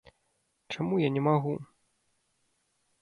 [0.75, 1.53] Чаму я не магу?